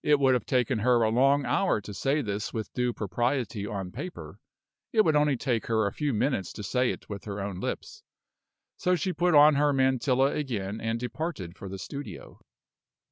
It 0.03 0.19
would 0.19 0.33
have 0.33 0.47
taken 0.47 0.79
her 0.79 1.03
a 1.03 1.11
long 1.11 1.45
hour 1.45 1.79
to 1.79 1.93
say 1.93 2.23
this 2.23 2.51
with 2.51 2.73
due 2.73 2.91
propriety 2.91 3.67
on 3.67 3.91
paper; 3.91 4.39
it 4.91 5.05
would 5.05 5.15
only 5.15 5.37
take 5.37 5.67
her 5.67 5.85
a 5.85 5.93
few 5.93 6.11
minutes 6.11 6.51
to 6.53 6.63
say 6.63 6.89
it 6.89 7.07
with 7.07 7.25
her 7.25 7.39
own 7.39 7.59
lips. 7.59 8.01
So 8.77 8.95
she 8.95 9.13
put 9.13 9.35
on 9.35 9.53
her 9.53 9.71
mantilla 9.73 10.31
again 10.31 10.81
and 10.81 10.99
departed 10.99 11.55
for 11.55 11.69
the 11.69 11.77
studio. 11.77 12.39